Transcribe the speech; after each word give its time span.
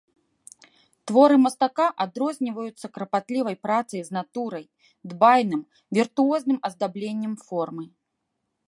Творы 1.09 1.35
мастака 1.43 1.85
адрозніваюцца 2.05 2.91
карпатлівай 2.95 3.55
працай 3.67 4.01
з 4.09 4.19
натурай, 4.19 4.65
дбайным, 5.13 5.61
віртуозным 6.01 6.57
аздабленнем 6.73 7.33
формы. 7.49 7.85